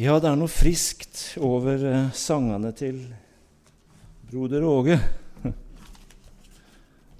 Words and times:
Ja, 0.00 0.14
det 0.16 0.24
er 0.24 0.38
noe 0.40 0.48
friskt 0.48 1.34
over 1.36 1.82
eh, 1.84 2.06
sangene 2.16 2.70
til 2.72 3.02
broder 4.30 4.64
Åge. 4.64 4.96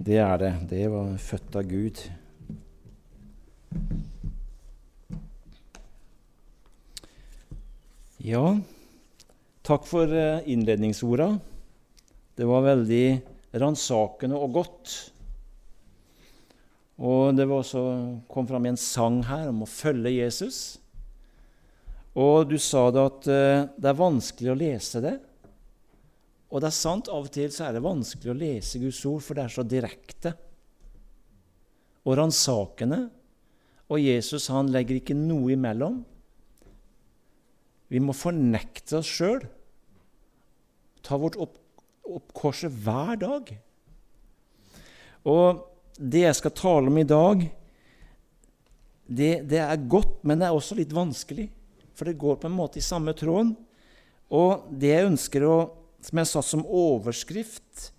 Det 0.07 0.17
er 0.17 0.41
det. 0.41 0.49
Det 0.71 0.87
var 0.89 1.11
født 1.21 1.59
av 1.61 1.69
Gud. 1.69 2.01
Ja, 8.25 8.43
takk 9.61 9.85
for 9.85 10.09
eh, 10.09 10.41
innledningsorda. 10.49 11.29
Det 12.33 12.49
var 12.49 12.65
veldig 12.73 13.05
ransakende 13.53 14.41
og 14.41 14.57
godt. 14.57 14.99
Og 16.97 17.37
det 17.37 17.45
også, 17.45 17.85
kom 18.25 18.49
fram 18.49 18.65
en 18.65 18.81
sang 18.81 19.21
her 19.29 19.53
om 19.53 19.61
å 19.61 19.69
følge 19.69 20.17
Jesus. 20.23 20.79
Og 22.19 22.45
du 22.49 22.59
sa 22.61 22.87
det 22.93 23.03
at 23.03 23.27
eh, 23.31 23.65
det 23.73 23.89
er 23.89 23.97
vanskelig 23.97 24.51
å 24.53 24.57
lese 24.59 25.01
det. 25.01 25.15
Og 26.53 26.61
det 26.61 26.69
er 26.69 26.77
sant, 26.77 27.09
av 27.09 27.25
og 27.25 27.33
til 27.33 27.49
så 27.49 27.67
er 27.67 27.73
det 27.73 27.85
vanskelig 27.85 28.29
å 28.29 28.37
lese 28.37 28.81
Guds 28.81 29.01
ord, 29.09 29.23
for 29.25 29.37
det 29.37 29.47
er 29.47 29.53
så 29.55 29.65
direkte 29.65 30.35
og 32.03 32.17
ransakende. 32.19 33.07
Og 33.89 34.03
Jesus 34.03 34.49
han 34.53 34.69
legger 34.73 34.99
ikke 34.99 35.17
noe 35.17 35.55
imellom. 35.55 36.03
Vi 37.89 38.01
må 38.01 38.13
fornekte 38.17 38.99
oss 38.99 39.09
sjøl. 39.09 39.41
Ta 41.03 41.17
vårt 41.19 41.39
opp, 41.41 41.57
opp 42.05 42.31
korset 42.37 42.73
hver 42.85 43.17
dag. 43.21 43.49
Og 45.29 45.65
det 45.97 46.25
jeg 46.25 46.37
skal 46.37 46.55
tale 46.57 46.89
om 46.91 47.01
i 47.01 47.07
dag, 47.07 47.43
det, 49.03 49.33
det 49.49 49.59
er 49.61 49.89
godt, 49.89 50.21
men 50.23 50.39
det 50.39 50.47
er 50.47 50.57
også 50.57 50.77
litt 50.77 50.93
vanskelig. 50.95 51.49
For 51.93 52.09
det 52.09 52.19
går 52.21 52.39
på 52.41 52.49
en 52.49 52.57
måte 52.57 52.81
i 52.81 52.85
samme 52.85 53.13
tråden. 53.17 53.53
Og 54.33 54.65
det 54.71 54.93
jeg 54.93 55.09
ønsker 55.11 55.45
å, 55.45 55.57
som 56.03 56.19
jeg 56.21 56.29
sa 56.29 56.43
som 56.45 56.65
overskrift, 56.65 57.89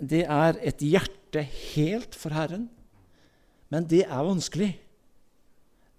det 0.00 0.24
er 0.24 0.58
et 0.64 0.82
hjerte 0.82 1.44
helt 1.44 2.16
for 2.18 2.34
Herren. 2.34 2.68
Men 3.70 3.86
det 3.86 4.02
er 4.06 4.26
vanskelig. 4.26 4.72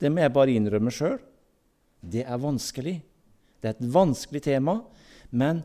Det 0.01 0.09
må 0.11 0.23
jeg 0.23 0.33
bare 0.35 0.55
innrømme 0.57 0.91
sjøl. 0.93 1.19
Det 2.01 2.25
er 2.25 2.41
vanskelig. 2.41 2.97
Det 3.61 3.69
er 3.69 3.75
et 3.77 3.91
vanskelig 3.93 4.41
tema, 4.41 4.79
men 5.29 5.61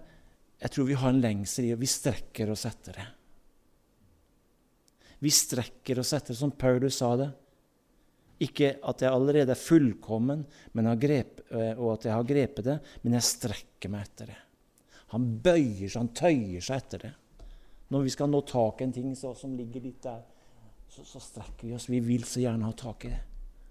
jeg 0.61 0.73
tror 0.73 0.89
vi 0.89 0.99
har 1.01 1.13
en 1.13 1.23
lengsel 1.23 1.71
i 1.71 1.73
og 1.75 1.81
vi 1.81 1.89
strekker 1.89 2.53
oss 2.53 2.67
etter 2.69 2.99
det. 3.01 3.07
Vi 5.25 5.33
strekker 5.33 6.01
oss 6.03 6.13
etter, 6.13 6.37
som 6.37 6.53
Paulus 6.53 6.99
sa 7.01 7.15
det. 7.17 7.31
Ikke 8.45 8.75
at 8.85 9.01
jeg 9.01 9.13
allerede 9.13 9.55
er 9.55 9.61
fullkommen 9.61 10.45
grep, 11.01 11.41
eh, 11.51 11.73
og 11.79 11.95
at 11.95 12.09
jeg 12.09 12.13
har 12.13 12.27
grepet 12.29 12.65
det, 12.67 12.79
men 13.03 13.17
jeg 13.17 13.29
strekker 13.31 13.93
meg 13.93 14.05
etter 14.05 14.33
det. 14.33 14.41
Han 15.15 15.29
bøyer 15.41 15.89
seg, 15.89 16.01
han 16.03 16.13
tøyer 16.17 16.65
seg 16.65 16.83
etter 16.83 17.05
det. 17.07 17.13
Når 17.95 18.03
vi 18.03 18.13
skal 18.13 18.31
nå 18.31 18.43
tak 18.45 18.81
i 18.81 18.89
en 18.89 18.93
ting 18.93 19.13
så, 19.17 19.33
som 19.39 19.55
ligger 19.57 19.85
litt 19.85 20.03
der, 20.05 20.25
så, 20.91 21.05
så, 21.07 21.21
strekker 21.23 21.69
vi 21.69 21.75
oss. 21.77 21.89
Vi 21.89 22.01
vil 22.03 22.27
så 22.27 22.43
gjerne 22.43 22.67
ha 22.67 22.75
tak 22.77 23.07
i 23.07 23.13
det. 23.13 23.23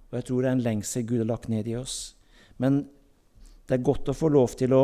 Og 0.09 0.17
jeg 0.19 0.27
tror 0.29 0.41
det 0.41 0.49
er 0.49 0.57
en 0.57 0.65
lengsel 0.65 1.05
Gud 1.07 1.21
har 1.21 1.29
lagt 1.29 1.49
ned 1.51 1.67
i 1.67 1.75
oss. 1.77 2.15
Men 2.61 2.85
det 3.67 3.77
er 3.77 3.85
godt 3.85 4.11
å 4.11 4.15
få 4.15 4.29
lov 4.31 4.55
til 4.57 4.75
å 4.77 4.83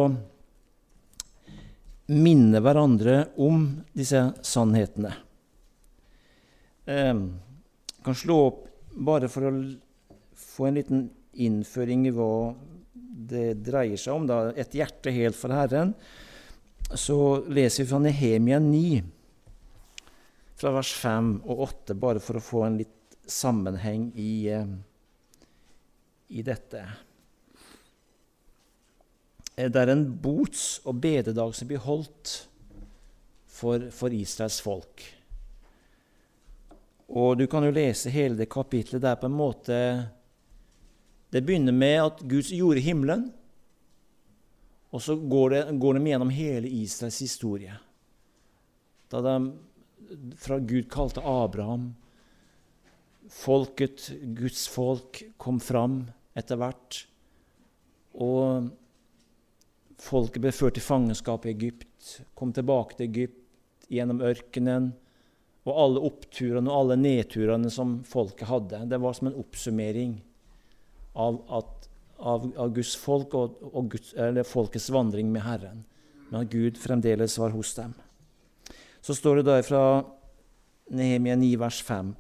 minne 2.11 2.59
hverandre 2.59 3.17
om 3.39 3.63
disse 3.95 4.23
sannhetene. 4.43 5.13
Eh, 6.91 7.21
kan 8.03 8.17
slå 8.17 8.37
opp 8.49 8.67
bare 8.93 9.29
for 9.31 9.47
å 9.47 9.53
få 10.37 10.67
en 10.67 10.77
liten 10.79 11.07
innføring 11.33 12.07
i 12.07 12.13
hva 12.15 12.31
det 13.31 13.61
dreier 13.63 13.99
seg 13.99 14.15
om, 14.15 14.27
da, 14.27 14.51
et 14.57 14.75
hjerte 14.75 15.13
helt 15.13 15.37
for 15.37 15.53
Herren, 15.55 15.93
så 16.91 17.17
leser 17.47 17.83
vi 17.83 17.89
fra 17.91 18.01
Nehemia 18.03 18.59
9, 18.59 19.01
fra 20.59 20.73
vers 20.75 20.91
5 20.99 21.31
og 21.45 21.63
8, 21.67 21.95
bare 21.99 22.23
for 22.23 22.37
å 22.37 22.43
få 22.43 22.65
en 22.67 22.81
litt 22.81 22.97
sammenheng 23.31 24.09
i, 24.19 24.33
eh, 24.51 24.67
i 26.29 26.43
dette. 26.43 26.83
Eh, 29.55 29.69
det 29.69 29.81
er 29.81 29.93
en 29.93 30.05
bots- 30.21 30.81
og 30.85 30.99
bededag 31.01 31.55
som 31.55 31.67
blir 31.67 31.79
holdt 31.79 32.47
for, 33.47 33.89
for 33.91 34.09
Israels 34.09 34.59
folk. 34.63 35.20
Og 37.11 37.35
du 37.37 37.45
kan 37.51 37.65
jo 37.67 37.73
lese 37.75 38.11
hele 38.13 38.39
det 38.39 38.47
kapitlet 38.51 39.03
der 39.03 39.17
på 39.19 39.27
en 39.27 39.35
måte 39.35 39.77
Det 41.31 41.41
begynner 41.43 41.75
med 41.75 41.97
at 41.99 42.21
Gud 42.27 42.51
gjorde 42.51 42.83
himmelen, 42.83 43.29
og 44.91 44.99
så 44.99 45.15
går 45.15 45.49
det, 45.49 45.61
går 45.79 45.95
de 45.95 46.09
gjennom 46.09 46.31
hele 46.35 46.67
Israels 46.67 47.19
historie. 47.23 47.77
Da 49.07 49.21
de 49.23 49.35
fra 50.35 50.57
Gud 50.59 50.89
kalte 50.91 51.23
Abraham 51.23 51.93
Folket, 53.31 54.09
Guds 54.35 54.65
folk, 54.67 55.21
kom 55.39 55.61
fram 55.63 56.01
etter 56.35 56.59
hvert. 56.59 56.97
Og 58.19 58.67
folket 60.03 60.43
ble 60.43 60.51
ført 60.51 60.75
til 60.75 60.83
fangenskap 60.83 61.47
i 61.47 61.53
Egypt, 61.53 62.17
kom 62.35 62.51
tilbake 62.51 62.97
til 62.97 63.07
Egypt 63.07 63.87
gjennom 63.87 64.19
ørkenen 64.27 64.91
og 65.67 65.77
alle 65.77 66.01
oppturene 66.09 66.71
og 66.71 66.77
alle 66.79 66.97
nedturene 66.97 67.69
som 67.73 67.99
folket 68.07 68.49
hadde. 68.49 68.85
Det 68.89 68.99
var 69.01 69.13
som 69.13 69.29
en 69.29 69.37
oppsummering 69.41 70.15
av, 71.13 71.37
at, 71.53 71.89
av, 72.17 72.47
av 72.57 72.73
Guds 72.73 72.95
folk 72.97 73.35
og, 73.37 73.59
og 73.69 73.91
Guds, 73.93 74.15
folkets 74.49 74.89
vandring 74.93 75.29
med 75.33 75.45
Herren. 75.45 75.83
Men 76.31 76.45
at 76.45 76.53
Gud 76.53 76.79
fremdeles 76.81 77.37
var 77.37 77.53
hos 77.53 77.75
dem. 77.77 77.93
Så 79.01 79.13
står 79.17 79.41
det 79.41 79.49
da 79.49 79.59
fra 79.65 79.83
Nehemia 80.91 81.37
9, 81.37 81.51
vers 81.61 81.81
5. 81.85 82.13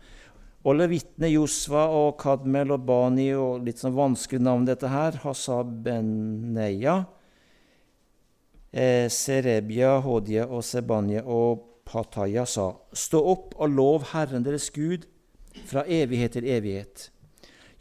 Og 0.61 0.77
levitene 0.77 1.31
Josva 1.31 1.87
og 1.89 2.19
Kadmel 2.21 2.75
og 2.75 2.85
Bani 2.85 3.31
og 3.33 3.65
litt 3.65 3.81
sånn 3.81 3.97
vanskelig 3.97 4.43
navn 4.45 4.67
dette 4.67 4.91
her, 4.91 5.17
Hasabeneya, 5.23 6.99
eh, 8.69 9.09
Serebia, 9.09 9.95
Hodia 10.05 10.45
og 10.45 10.61
Sebanya 10.65 11.25
og 11.25 11.70
Pataya 11.85 12.45
sa, 12.45 12.73
Stå 12.93 13.21
opp 13.33 13.55
og 13.57 13.73
lov 13.75 14.11
Herren 14.11 14.45
deres 14.45 14.69
Gud 14.73 15.07
fra 15.67 15.83
evighet 15.87 16.37
til 16.37 16.47
evighet. 16.47 17.09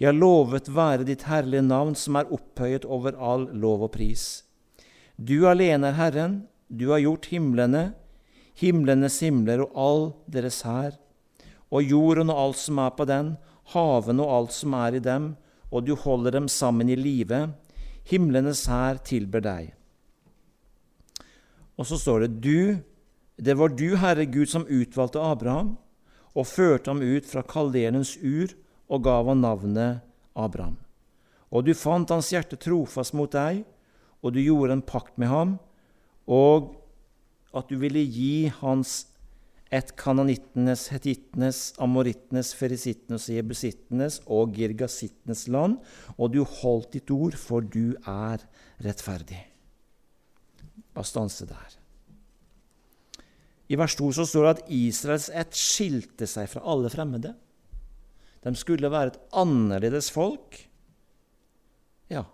Ja, 0.01 0.13
lovet 0.17 0.71
være 0.73 1.05
ditt 1.05 1.27
herlige 1.29 1.63
navn, 1.67 1.95
som 1.95 2.17
er 2.17 2.31
opphøyet 2.33 2.87
over 2.89 3.19
all 3.21 3.51
lov 3.53 3.85
og 3.85 3.93
pris. 3.99 4.45
Du 5.21 5.45
alene 5.49 5.91
er 5.91 5.99
Herren, 5.99 6.37
du 6.73 6.89
har 6.95 7.03
gjort 7.05 7.29
himlene, 7.29 7.91
himlenes 8.57 9.19
himler 9.21 9.67
og 9.67 9.77
all 9.85 10.05
deres 10.33 10.63
hær, 10.65 10.97
og 11.69 11.85
jorden 11.85 12.33
og 12.33 12.41
alt 12.47 12.61
som 12.63 12.81
er 12.81 12.95
på 12.97 13.07
den, 13.09 13.35
havene 13.75 14.25
og 14.25 14.37
alt 14.39 14.57
som 14.57 14.75
er 14.79 14.97
i 14.97 15.03
dem, 15.05 15.35
og 15.71 15.85
du 15.87 15.93
holder 15.95 16.39
dem 16.39 16.49
sammen 16.49 16.89
i 16.89 16.97
live. 16.99 17.51
Himlenes 18.09 18.65
hær 18.71 19.03
tilber 19.07 19.45
deg. 19.45 19.75
Og 21.77 21.87
så 21.89 22.01
står 22.01 22.25
det, 22.25 22.33
du 22.41 22.81
det 23.41 23.57
var 23.57 23.73
du, 23.73 23.95
Herre 23.97 24.27
Gud, 24.29 24.49
som 24.53 24.69
utvalgte 24.69 25.23
Abraham 25.23 25.75
og 26.37 26.47
førte 26.47 26.93
ham 26.93 27.01
ut 27.03 27.27
fra 27.27 27.43
kalderens 27.47 28.15
ur 28.21 28.53
og 28.91 29.05
gav 29.07 29.29
ham 29.31 29.41
navnet 29.43 30.03
Abraham. 30.37 30.77
Og 31.51 31.67
du 31.67 31.73
fant 31.75 32.11
hans 32.13 32.31
hjerte 32.31 32.59
trofast 32.61 33.17
mot 33.17 33.31
deg, 33.33 33.65
og 34.21 34.35
du 34.35 34.43
gjorde 34.43 34.77
en 34.77 34.85
pakt 34.85 35.17
med 35.19 35.31
ham, 35.31 35.57
og 36.31 36.77
at 37.57 37.71
du 37.71 37.81
ville 37.81 38.03
gi 38.05 38.51
hans 38.61 39.07
et 39.71 39.93
kananittenes, 39.99 40.89
hetittenes, 40.91 41.61
amorittenes, 41.83 42.53
ferisittenes, 42.59 43.29
jebusittenes 43.31 44.19
og 44.27 44.57
girgasittenes 44.57 45.47
land, 45.51 45.79
og 46.19 46.35
du 46.35 46.43
holdt 46.43 46.97
ditt 46.99 47.11
ord, 47.15 47.39
for 47.39 47.63
du 47.63 47.95
er 48.03 48.43
rettferdig. 48.83 49.45
Bare 50.95 51.07
stanse 51.07 51.47
der. 51.47 51.80
I 53.71 53.79
vers 53.79 53.95
2 53.95 54.11
så 54.19 54.27
står 54.27 54.47
det 54.47 54.53
at 54.57 54.71
Israels 54.75 55.29
ett 55.31 55.55
skilte 55.55 56.27
seg 56.27 56.49
fra 56.51 56.63
alle 56.67 56.91
fremmede. 56.91 57.37
De 58.43 58.53
skulle 58.59 58.91
være 58.91 59.13
et 59.13 59.19
annerledes 59.37 60.11
folk. 60.11 60.59
Ja, 62.11 62.25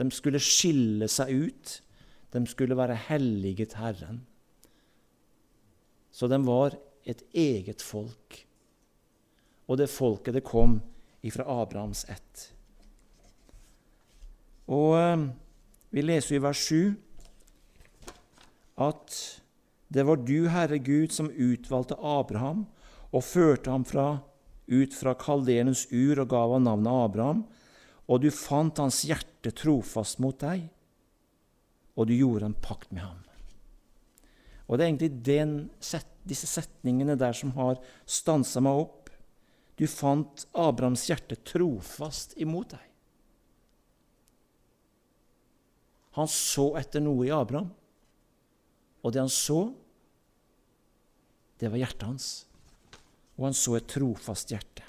de 0.00 0.06
skulle 0.14 0.40
skille 0.40 1.08
seg 1.12 1.34
ut. 1.48 1.74
De 2.32 2.40
skulle 2.48 2.78
være 2.78 2.96
helliget 3.10 3.76
Herren. 3.76 4.22
Så 6.12 6.28
de 6.28 6.38
var 6.46 6.78
et 7.04 7.20
eget 7.34 7.82
folk. 7.84 8.38
Og 9.68 9.78
det 9.78 9.90
folket 9.92 10.38
det 10.38 10.44
kom 10.46 10.78
ifra 11.22 11.44
Abrahams 11.60 12.06
ett. 12.08 12.48
Og 14.72 14.96
eh, 14.96 15.28
vi 15.92 16.04
leser 16.04 16.38
i 16.38 16.42
vers 16.42 16.64
7 16.64 16.94
at 18.80 19.41
det 19.92 20.04
var 20.08 20.22
du, 20.24 20.48
Herre 20.48 20.78
Gud, 20.80 21.12
som 21.12 21.28
utvalgte 21.30 21.98
Abraham 22.00 22.64
og 23.12 23.24
førte 23.26 23.72
ham 23.72 23.84
fra, 23.84 24.22
ut 24.72 24.94
fra 24.96 25.12
kalderens 25.20 25.84
ur 25.92 26.22
og 26.22 26.30
gav 26.32 26.54
ham 26.54 26.64
navnet 26.64 26.92
Abraham, 27.08 27.42
og 28.08 28.22
du 28.22 28.30
fant 28.32 28.80
hans 28.80 29.02
hjerte 29.04 29.52
trofast 29.56 30.22
mot 30.22 30.38
deg, 30.40 30.64
og 31.92 32.08
du 32.08 32.14
gjorde 32.16 32.48
en 32.48 32.56
pakt 32.56 32.88
med 32.94 33.04
ham. 33.04 33.20
Og 34.64 34.78
det 34.78 34.84
er 34.86 34.88
egentlig 34.88 35.24
den, 35.26 35.52
disse 36.24 36.48
setningene 36.48 37.18
der 37.20 37.36
som 37.36 37.52
har 37.58 37.76
stansa 38.08 38.62
meg 38.64 38.78
opp. 38.86 39.10
Du 39.76 39.84
fant 39.90 40.46
Abrahams 40.56 41.04
hjerte 41.10 41.36
trofast 41.44 42.32
imot 42.40 42.72
deg. 42.72 42.86
Han 46.16 46.28
så 46.28 46.70
etter 46.80 47.04
noe 47.04 47.26
i 47.28 47.32
Abraham, 47.32 47.68
og 49.02 49.12
det 49.12 49.20
han 49.20 49.32
så, 49.32 49.66
det 51.62 51.70
var 51.70 51.78
hjertet 51.78 52.08
hans. 52.08 52.30
Og 53.38 53.46
han 53.46 53.54
så 53.54 53.76
et 53.78 53.86
trofast 53.90 54.50
hjerte. 54.50 54.82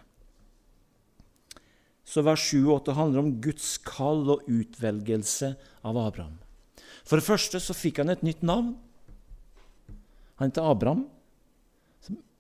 Så 2.03 2.23
vers 2.25 2.41
7 2.49 2.65
og 2.65 2.79
8 2.81 2.95
handler 2.97 3.21
om 3.21 3.35
Guds 3.41 3.75
kall 3.85 4.25
og 4.33 4.49
utvelgelse 4.49 5.53
av 5.85 5.99
Abraham. 6.01 6.39
For 7.05 7.19
det 7.19 7.27
første 7.27 7.61
så 7.61 7.75
fikk 7.77 8.01
han 8.01 8.11
et 8.13 8.25
nytt 8.25 8.41
navn. 8.45 8.73
Han 10.41 10.49
heter 10.49 10.65
Abraham, 10.65 11.05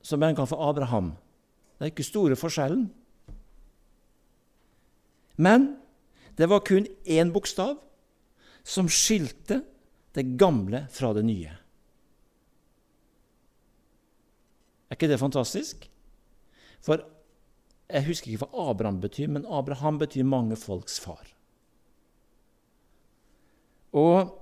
som 0.01 0.25
han 0.25 0.35
kan 0.35 0.49
få 0.49 0.59
Abraham. 0.65 1.13
Det 1.77 1.85
er 1.85 1.93
ikke 1.93 2.05
store 2.09 2.37
forskjellen. 2.39 2.87
Men 5.37 5.75
det 6.37 6.49
var 6.49 6.65
kun 6.65 6.89
én 7.05 7.31
bokstav 7.33 7.77
som 8.65 8.89
skilte 8.89 9.61
det 10.13 10.33
gamle 10.41 10.87
fra 10.93 11.13
det 11.13 11.25
nye. 11.25 11.53
Er 14.93 14.97
ikke 14.99 15.09
det 15.09 15.17
fantastisk? 15.17 15.87
For 16.85 17.01
jeg 17.89 18.05
husker 18.05 18.29
ikke 18.29 18.45
hva 18.45 18.67
Abraham 18.69 18.99
betyr, 19.01 19.31
men 19.33 19.47
Abraham 19.49 19.97
betyr 19.97 20.27
mange 20.27 20.53
folks 20.53 20.99
far. 21.01 21.25
Og, 23.97 24.35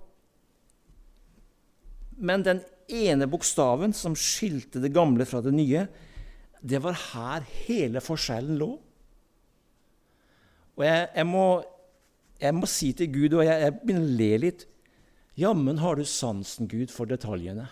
men 2.19 2.43
den 2.43 2.59
ene 2.91 3.29
bokstaven 3.31 3.95
som 3.95 4.17
skilte 4.19 4.83
det 4.83 4.91
gamle 4.91 5.23
fra 5.27 5.39
det 5.45 5.55
nye, 5.55 5.85
det 6.59 6.83
var 6.83 6.99
her 7.13 7.47
hele 7.63 8.03
forskjellen 8.03 8.59
lå. 8.59 8.73
Og 10.75 10.83
jeg, 10.83 11.07
jeg, 11.15 11.27
må, 11.31 11.45
jeg 12.43 12.59
må, 12.59 12.67
si 12.67 12.91
til 12.91 13.07
Gud, 13.15 13.39
og 13.39 13.47
jeg, 13.47 13.69
jeg 13.69 13.79
begynner 13.79 14.03
å 14.03 14.19
le 14.19 14.33
litt 14.49 14.67
Jammen 15.39 15.79
har 15.79 15.95
du 15.95 16.03
sansen, 16.03 16.67
Gud, 16.67 16.91
for 16.91 17.07
detaljene. 17.07 17.69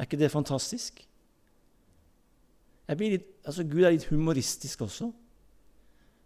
Er 0.00 0.08
ikke 0.08 0.16
det 0.16 0.30
fantastisk? 0.32 1.02
Litt, 2.88 3.26
altså 3.44 3.66
Gud 3.68 3.84
er 3.84 3.92
litt 3.92 4.08
humoristisk 4.08 4.80
også. 4.86 5.10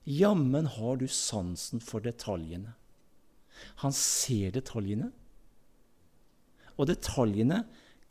Jammen 0.07 0.69
har 0.77 1.01
du 1.01 1.09
sansen 1.11 1.83
for 1.83 2.05
detaljene. 2.05 2.71
Han 3.83 3.95
ser 3.97 4.55
detaljene. 4.55 5.11
Og 6.79 6.87
detaljene 6.87 7.65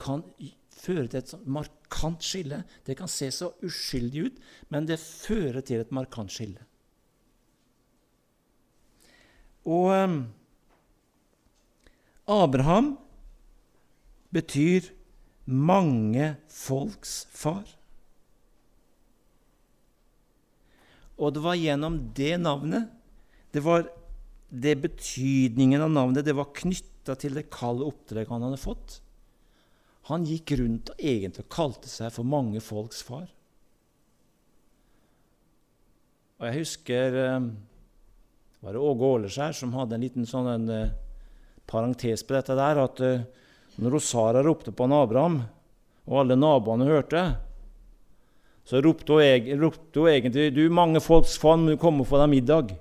kan 0.04 0.26
føre 0.74 1.08
til 1.08 1.22
et 1.22 1.48
markant 1.48 2.26
skille. 2.28 2.60
Det 2.84 2.98
kan 3.00 3.08
se 3.12 3.30
så 3.32 3.54
uskyldig 3.64 4.28
ut, 4.28 4.44
men 4.68 4.90
det 4.90 5.00
fører 5.00 5.64
til 5.64 5.84
et 5.86 5.96
markant 5.96 6.34
skille. 6.34 6.60
Og 9.64 9.94
um, 9.96 10.18
Abraham 12.28 12.98
betyr 14.36 14.92
mange 15.46 16.34
folks 16.52 17.24
far. 17.32 17.66
Og 21.20 21.36
det 21.36 21.44
var 21.44 21.60
gjennom 21.60 22.00
det 22.18 22.36
navnet 22.42 22.90
det 23.54 23.62
var 23.62 23.86
det 24.50 24.74
betydningen 24.82 25.82
av 25.86 25.92
navnet 25.94 26.26
det 26.26 26.34
var 26.34 26.54
knytta 26.58 27.14
til 27.22 27.36
det 27.38 27.52
kalde 27.54 27.86
oppdraget 27.86 28.32
han 28.34 28.46
hadde 28.48 28.62
fått. 28.62 28.96
Han 30.10 30.26
gikk 30.28 30.56
rundt 30.60 30.90
og 30.94 31.04
egentlig 31.04 31.46
kalte 31.54 31.92
seg 31.92 32.10
for 32.16 32.28
mange 32.28 32.62
folks 32.64 33.04
far. 33.06 33.28
Og 36.42 36.48
Jeg 36.50 36.60
husker 36.64 37.20
eh, 37.22 37.46
var 38.64 38.76
det 38.76 38.82
Åge 38.82 39.12
Åleskjær 39.18 39.56
som 39.56 39.76
hadde 39.78 39.98
en 39.98 40.04
liten 40.04 40.28
sånn 40.28 40.50
en, 40.50 40.68
uh, 40.72 40.92
parentes 41.68 42.24
på 42.24 42.36
dette 42.36 42.56
der, 42.56 42.80
at 42.80 43.02
uh, 43.04 43.26
når 43.82 44.00
Sara 44.04 44.44
ropte 44.46 44.72
på 44.72 44.86
han 44.86 44.96
Abraham, 44.96 45.42
og 46.06 46.20
alle 46.22 46.38
naboene 46.38 46.86
hørte, 46.86 47.24
så 48.64 48.80
ropte 48.84 49.18
hun, 49.18 49.60
ropte 49.60 50.00
hun 50.00 50.10
egentlig 50.10 50.54
'Du 50.54 50.70
mange 50.70 51.02
folks 51.02 51.38
faen, 51.38 51.66
må 51.66 51.78
komme 51.78 52.02
og 52.02 52.08
få 52.08 52.20
deg 52.22 52.32
middag'. 52.32 52.76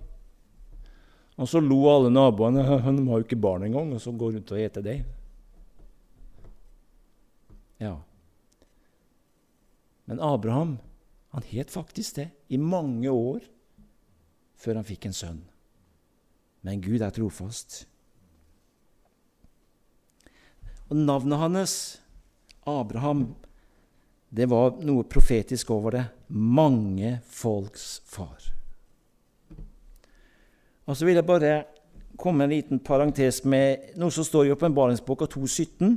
Og 1.39 1.49
så 1.49 1.61
lo 1.61 1.89
alle 1.91 2.11
naboene. 2.11 2.63
'De 2.85 3.09
har 3.09 3.19
jo 3.19 3.25
ikke 3.25 3.41
barn 3.41 3.65
engang, 3.65 3.93
og 3.93 4.01
så 4.01 4.13
går 4.13 4.33
rundt 4.37 4.53
og 4.53 4.61
eter 4.61 4.83
det. 4.83 5.05
Ja. 7.81 7.97
Men 10.07 10.21
Abraham 10.21 10.79
han 11.33 11.43
het 11.49 11.71
faktisk 11.71 12.17
det 12.17 12.29
i 12.49 12.57
mange 12.57 13.11
år 13.11 13.41
før 14.61 14.79
han 14.79 14.85
fikk 14.85 15.07
en 15.09 15.17
sønn. 15.17 15.41
Men 16.63 16.83
Gud 16.85 17.01
er 17.01 17.11
trofast. 17.11 17.87
Og 20.93 20.99
navnet 21.01 21.41
hans, 21.41 21.75
Abraham, 22.69 23.31
det 24.29 24.45
var 24.53 24.75
noe 24.85 25.07
profetisk 25.09 25.71
over 25.73 25.95
det. 25.97 26.03
Mange 26.29 27.15
folks 27.33 28.03
far. 28.05 28.51
Og 30.85 30.99
så 30.99 31.07
vil 31.09 31.17
jeg 31.17 31.25
bare 31.25 31.55
komme 32.21 32.45
en 32.45 32.53
liten 32.53 32.83
parentes 32.85 33.41
med 33.49 33.95
noe 33.97 34.13
som 34.13 34.27
står 34.27 34.51
i 34.51 34.53
åpenbaringsboka 34.53 35.31
2.17. 35.33 35.97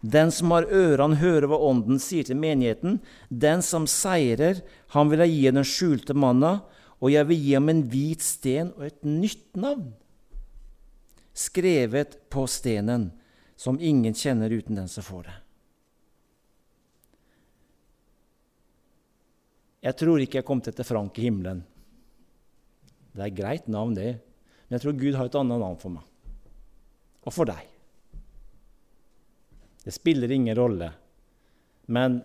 Den 0.00 0.32
som 0.32 0.56
har 0.56 0.70
ørene, 0.72 1.20
hører 1.20 1.50
hva 1.50 1.60
Ånden 1.68 2.00
sier 2.00 2.24
til 2.24 2.40
menigheten. 2.40 3.02
Den 3.28 3.60
som 3.66 3.84
seirer, 3.84 4.62
han 4.96 5.12
vil 5.12 5.26
jeg 5.26 5.34
gi 5.34 5.44
den 5.50 5.68
skjulte 5.74 6.16
manna, 6.16 6.60
og 7.04 7.12
jeg 7.12 7.28
vil 7.28 7.44
gi 7.44 7.54
ham 7.58 7.68
en 7.68 7.84
hvit 7.92 8.24
sten 8.24 8.72
og 8.78 8.88
et 8.88 9.04
nytt 9.04 9.60
navn, 9.60 9.90
skrevet 11.36 12.16
på 12.32 12.48
stenen, 12.48 13.10
som 13.58 13.80
ingen 13.80 14.14
kjenner 14.14 14.52
uten 14.54 14.78
den 14.78 14.88
som 14.88 15.02
får 15.02 15.26
det. 15.26 15.36
Jeg 19.88 19.98
tror 19.98 20.22
ikke 20.22 20.38
jeg 20.38 20.46
kom 20.46 20.60
til 20.62 20.74
etter 20.74 20.86
Frank 20.86 21.18
i 21.18 21.26
himmelen. 21.26 21.64
Det 23.14 23.24
er 23.24 23.30
et 23.32 23.38
greit 23.38 23.66
navn, 23.70 23.96
det. 23.98 24.12
Men 24.66 24.76
jeg 24.76 24.84
tror 24.84 24.96
Gud 25.00 25.18
har 25.18 25.30
et 25.30 25.38
annet 25.40 25.62
navn 25.62 25.78
for 25.80 25.94
meg. 25.96 26.06
Og 27.26 27.34
for 27.34 27.50
deg. 27.50 27.64
Det 29.82 29.94
spiller 29.94 30.30
ingen 30.34 30.54
rolle. 30.58 30.92
Men 31.90 32.20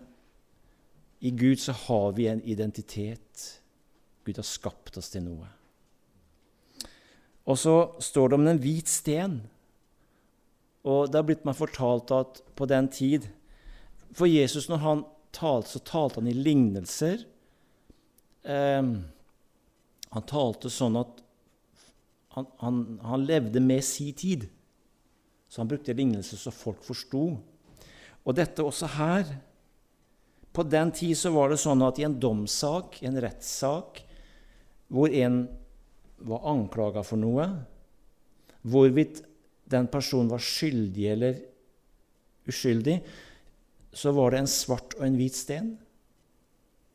i 1.24 1.32
Gud 1.34 1.58
så 1.58 1.74
har 1.86 2.12
vi 2.14 2.28
en 2.30 2.42
identitet. 2.44 3.46
Gud 4.24 4.38
har 4.38 4.46
skapt 4.46 4.98
oss 5.00 5.10
til 5.10 5.24
noe. 5.26 5.48
Og 7.48 7.58
så 7.58 7.74
står 8.00 8.30
det 8.30 8.38
om 8.38 8.46
en 8.48 8.60
hvit 8.60 8.90
sten. 8.92 9.38
Og 10.84 11.08
det 11.08 11.18
har 11.18 11.26
blitt 11.26 11.46
meg 11.48 11.56
fortalt 11.56 12.12
at 12.12 12.42
på 12.56 12.68
den 12.68 12.90
tid 12.92 13.28
For 14.14 14.28
Jesus, 14.30 14.68
når 14.70 14.82
han 14.82 15.04
talte, 15.34 15.72
så 15.72 15.80
talte 15.82 16.20
han 16.20 16.28
i 16.30 16.36
lignelser. 16.36 17.24
Eh, 18.46 18.90
han 20.14 20.26
talte 20.30 20.70
sånn 20.70 21.00
at 21.00 21.24
han, 22.36 22.46
han, 22.60 22.78
han 23.02 23.24
levde 23.26 23.62
med 23.62 23.82
si 23.86 24.12
tid. 24.14 24.46
Så 25.48 25.62
han 25.62 25.70
brukte 25.70 25.96
lignelser 25.96 26.38
så 26.38 26.52
folk 26.54 26.84
forsto. 26.86 27.24
Og 28.24 28.36
dette 28.38 28.64
også 28.64 28.88
her 28.96 29.34
På 30.54 30.62
den 30.62 30.92
tid 30.94 31.18
så 31.18 31.32
var 31.34 31.50
det 31.50 31.58
sånn 31.58 31.82
at 31.82 31.98
i 31.98 32.04
en 32.06 32.14
domssak, 32.22 33.00
en 33.02 33.16
rettssak, 33.18 33.96
hvor 34.86 35.10
en 35.10 35.40
var 36.22 36.44
anklaga 36.46 37.02
for 37.02 37.18
noe, 37.18 37.48
hvorvidt 38.62 39.24
den 39.70 39.88
personen 39.90 40.30
var 40.32 40.42
skyldig 40.42 41.06
eller 41.12 41.38
uskyldig, 42.48 42.98
så 43.94 44.12
var 44.12 44.34
det 44.34 44.42
en 44.42 44.50
svart 44.50 44.96
og 44.98 45.06
en 45.06 45.16
hvit 45.16 45.36
sten. 45.38 45.74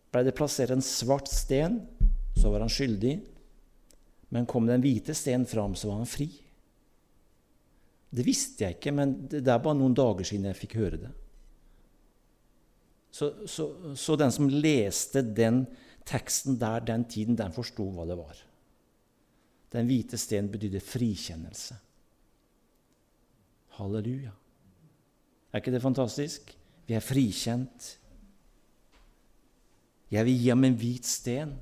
Blei 0.09 0.25
det 0.25 0.35
plassert 0.37 0.73
en 0.73 0.83
svart 0.83 1.29
sten 1.31 1.79
så 2.39 2.49
var 2.49 2.63
han 2.63 2.71
skyldig. 2.71 3.17
Men 4.29 4.47
kom 4.49 4.67
den 4.69 4.83
hvite 4.83 5.15
sten 5.17 5.45
fram, 5.49 5.75
så 5.75 5.89
var 5.89 6.03
han 6.03 6.09
fri. 6.09 6.29
Det 8.09 8.25
visste 8.25 8.65
jeg 8.65 8.77
ikke, 8.77 8.93
men 8.95 9.15
det 9.29 9.47
er 9.47 9.61
bare 9.61 9.77
noen 9.77 9.95
dager 9.97 10.25
siden 10.25 10.47
jeg 10.49 10.57
fikk 10.57 10.77
høre 10.79 11.01
det. 11.01 11.11
Så, 13.13 13.31
så, 13.49 13.65
så 13.97 14.15
den 14.17 14.33
som 14.33 14.49
leste 14.49 15.23
den 15.25 15.63
teksten 16.09 16.57
der 16.61 16.85
den 16.85 17.05
tiden, 17.09 17.37
den 17.37 17.53
forsto 17.53 17.87
hva 17.93 18.05
det 18.09 18.17
var. 18.17 18.37
Den 19.73 19.89
hvite 19.89 20.17
sten 20.17 20.49
betydde 20.49 20.81
frikjennelse. 20.81 21.77
Halleluja. 23.79 24.33
Er 25.49 25.61
ikke 25.61 25.73
det 25.73 25.81
fantastisk? 25.81 26.51
Vi 26.87 26.97
er 26.97 27.03
frikjent. 27.03 27.95
Jeg 30.11 30.25
vil 30.25 30.39
gi 30.41 30.49
ham 30.49 30.65
en 30.65 30.77
hvit 30.77 31.07
sten 31.07 31.55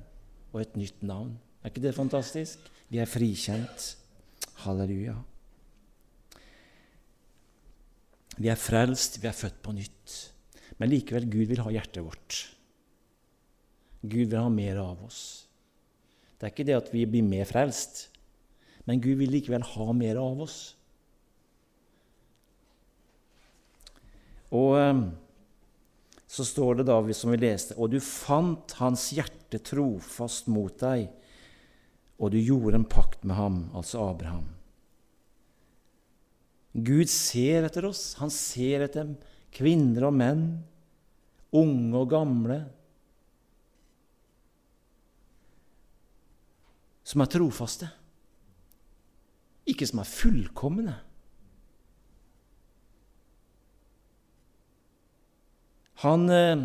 og 0.52 0.62
et 0.62 0.76
nytt 0.80 1.02
navn. 1.06 1.36
Er 1.62 1.70
ikke 1.70 1.84
det 1.84 1.94
fantastisk? 1.96 2.68
Vi 2.88 3.00
er 3.00 3.08
frikjent. 3.08 3.90
Halleluja. 4.64 5.14
Vi 8.38 8.48
er 8.50 8.58
frelst, 8.58 9.18
vi 9.22 9.28
er 9.28 9.36
født 9.36 9.58
på 9.62 9.74
nytt. 9.74 10.14
Men 10.78 10.92
likevel, 10.92 11.26
Gud 11.30 11.50
vil 11.50 11.62
ha 11.64 11.74
hjertet 11.74 12.04
vårt. 12.06 12.38
Gud 14.02 14.30
vil 14.30 14.38
ha 14.38 14.48
mer 14.52 14.78
av 14.82 15.02
oss. 15.06 15.20
Det 16.38 16.46
er 16.46 16.54
ikke 16.54 16.66
det 16.68 16.76
at 16.78 16.90
vi 16.94 17.02
blir 17.10 17.26
mer 17.26 17.48
frelst, 17.50 18.06
men 18.86 19.02
Gud 19.02 19.18
vil 19.18 19.32
likevel 19.34 19.64
ha 19.74 19.86
mer 19.92 20.20
av 20.22 20.44
oss. 20.46 20.77
Og 24.54 24.76
ehm, 24.78 25.02
så 26.28 26.44
står 26.44 26.80
det 26.80 26.88
da, 26.88 26.98
som 27.16 27.32
vi 27.32 27.40
leste, 27.40 27.76
og 27.76 27.92
du 27.92 27.98
fant 28.04 28.76
hans 28.80 29.10
hjerte 29.16 29.60
trofast 29.64 30.48
mot 30.52 30.74
deg, 30.80 31.08
og 32.18 32.32
du 32.34 32.38
gjorde 32.40 32.80
en 32.80 32.88
pakt 32.88 33.22
med 33.24 33.38
ham, 33.38 33.60
altså 33.76 34.02
Abraham. 34.10 34.48
Gud 36.72 37.08
ser 37.10 37.64
etter 37.66 37.86
oss. 37.88 38.12
Han 38.20 38.30
ser 38.32 38.84
etter 38.86 39.14
kvinner 39.54 40.08
og 40.08 40.16
menn, 40.18 40.42
unge 41.56 41.96
og 41.96 42.10
gamle, 42.12 42.58
som 47.08 47.24
er 47.24 47.30
trofaste, 47.32 47.88
ikke 49.68 49.88
som 49.88 50.02
er 50.02 50.10
fullkomne. 50.10 50.96
Han 56.04 56.28
eh, 56.30 56.64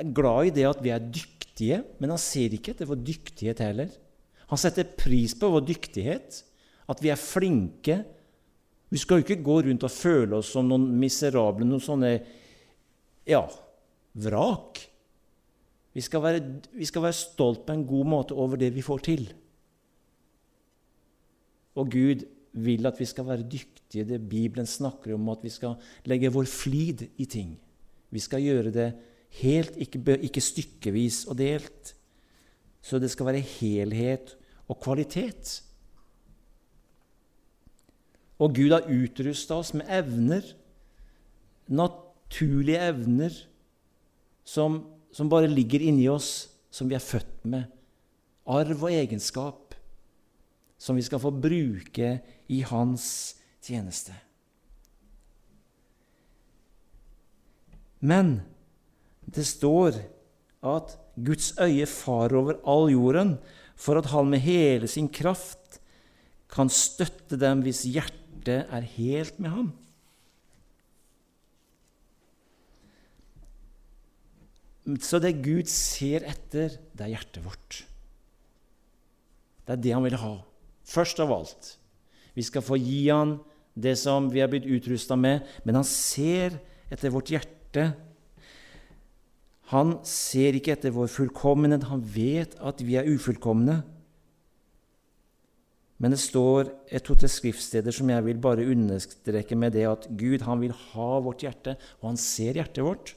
er 0.00 0.12
glad 0.16 0.48
i 0.48 0.54
det 0.56 0.66
at 0.68 0.82
vi 0.84 0.92
er 0.94 1.08
dyktige, 1.12 1.82
men 2.00 2.14
han 2.14 2.20
ser 2.22 2.54
ikke 2.56 2.72
etter 2.74 2.88
vår 2.88 3.02
dyktighet 3.04 3.62
heller. 3.64 3.90
Han 4.48 4.60
setter 4.60 4.88
pris 4.96 5.34
på 5.36 5.50
vår 5.52 5.66
dyktighet, 5.68 6.42
at 6.88 7.02
vi 7.04 7.12
er 7.12 7.20
flinke. 7.20 7.98
Vi 8.88 9.00
skal 9.00 9.20
jo 9.20 9.26
ikke 9.26 9.44
gå 9.44 9.58
rundt 9.66 9.84
og 9.84 9.92
føle 9.92 10.38
oss 10.38 10.54
som 10.54 10.68
noen 10.70 10.86
miserable, 11.00 11.66
noen 11.68 11.84
sånne 11.84 12.14
ja, 13.28 13.42
vrak. 14.24 14.80
Vi 15.92 16.04
skal, 16.04 16.22
være, 16.24 16.40
vi 16.78 16.88
skal 16.88 17.04
være 17.04 17.18
stolt 17.18 17.66
på 17.66 17.74
en 17.74 17.84
god 17.88 18.08
måte 18.08 18.36
over 18.38 18.60
det 18.60 18.70
vi 18.72 18.84
får 18.84 19.04
til. 19.04 19.28
Og 21.78 21.92
Gud 21.92 22.24
vil 22.58 22.88
at 22.88 22.98
vi 23.00 23.06
skal 23.08 23.26
være 23.28 23.44
dyktige. 23.44 24.06
Det 24.08 24.18
Bibelen 24.30 24.66
snakker 24.66 25.12
om 25.14 25.28
at 25.32 25.44
vi 25.44 25.52
skal 25.52 25.76
legge 26.08 26.32
vår 26.32 26.48
flid 26.48 27.04
i 27.20 27.28
ting. 27.28 27.56
Vi 28.10 28.22
skal 28.22 28.44
gjøre 28.44 28.72
det 28.74 28.88
helt, 29.42 29.76
ikke, 29.76 30.42
stykkevis 30.42 31.24
og 31.28 31.38
delt. 31.40 31.94
Så 32.82 33.00
det 33.02 33.10
skal 33.12 33.28
være 33.28 33.44
helhet 33.44 34.34
og 34.68 34.80
kvalitet. 34.80 35.58
Og 38.38 38.54
Gud 38.54 38.72
har 38.72 38.86
utrusta 38.86 39.58
oss 39.58 39.74
med 39.74 39.88
evner, 39.90 40.44
naturlige 41.68 42.84
evner, 42.86 43.34
som, 44.46 44.80
som 45.12 45.28
bare 45.28 45.50
ligger 45.50 45.82
inni 45.84 46.06
oss, 46.08 46.48
som 46.70 46.88
vi 46.88 46.96
er 46.96 47.04
født 47.04 47.44
med. 47.50 47.66
Arv 48.48 48.86
og 48.86 48.94
egenskap 48.94 49.68
som 50.78 50.96
vi 50.96 51.02
skal 51.02 51.20
få 51.20 51.34
bruke 51.34 52.14
i 52.48 52.62
Hans 52.62 53.36
tjeneste. 53.62 54.14
Men 58.00 58.40
det 59.26 59.44
står 59.46 59.98
at 60.64 60.94
Guds 61.18 61.52
øye 61.58 61.86
farer 61.90 62.38
over 62.38 62.60
all 62.66 62.90
jorden 62.92 63.36
for 63.78 63.98
at 63.98 64.10
han 64.12 64.30
med 64.30 64.42
hele 64.42 64.88
sin 64.90 65.08
kraft 65.10 65.80
kan 66.50 66.70
støtte 66.72 67.38
dem 67.38 67.62
hvis 67.66 67.84
hjertet 67.86 68.64
er 68.64 68.86
helt 68.96 69.38
med 69.42 69.50
ham. 69.54 69.68
Så 75.04 75.20
det 75.20 75.42
Gud 75.44 75.68
ser 75.68 76.24
etter, 76.24 76.78
det 76.96 77.04
er 77.04 77.12
hjertet 77.12 77.44
vårt. 77.44 77.82
Det 79.66 79.74
er 79.74 79.82
det 79.84 79.92
han 79.92 80.06
vil 80.06 80.16
ha. 80.16 80.32
Først 80.88 81.20
av 81.20 81.34
alt. 81.34 81.74
Vi 82.32 82.46
skal 82.46 82.64
få 82.64 82.78
gi 82.80 83.02
han 83.10 83.36
det 83.76 83.98
som 84.00 84.30
vi 84.32 84.40
er 84.40 84.48
blitt 84.50 84.64
utrusta 84.64 85.18
med, 85.18 85.44
men 85.66 85.76
han 85.76 85.86
ser 85.86 86.56
etter 86.88 87.12
vårt 87.12 87.28
hjerte 87.34 87.57
hjerte. 87.68 87.96
Han 89.68 89.98
ser 90.02 90.56
ikke 90.56 90.72
etter 90.72 90.94
vår 90.94 91.10
fullkommenhet, 91.12 91.84
han 91.90 92.00
vet 92.00 92.56
at 92.60 92.80
vi 92.80 92.96
er 92.96 93.08
ufullkomne. 93.08 93.82
Men 95.98 96.14
det 96.14 96.20
står 96.22 96.70
et 96.94 97.02
to-tre 97.04 97.28
skriftsteder 97.28 97.92
som 97.92 98.08
jeg 98.08 98.24
vil 98.24 98.38
bare 98.40 98.64
understreke 98.70 99.56
med 99.58 99.74
det 99.74 99.84
at 99.90 100.06
Gud 100.16 100.46
han 100.46 100.60
vil 100.62 100.72
ha 100.72 101.18
vårt 101.20 101.42
hjerte, 101.42 101.76
og 102.00 102.12
han 102.12 102.16
ser 102.16 102.54
hjertet 102.54 102.84
vårt. 102.86 103.14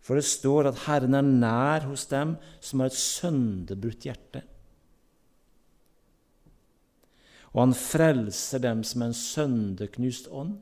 For 0.00 0.14
det 0.16 0.28
står 0.28 0.70
at 0.70 0.84
Herren 0.86 1.16
er 1.16 1.26
nær 1.26 1.88
hos 1.88 2.06
dem 2.10 2.36
som 2.60 2.80
har 2.80 2.92
et 2.92 3.00
sønderbrutt 3.00 4.06
hjerte. 4.06 4.44
Og 7.50 7.64
han 7.64 7.74
frelser 7.74 8.62
dem 8.62 8.84
som 8.86 9.02
en 9.02 9.16
sønderknust 9.16 10.28
ånd. 10.30 10.60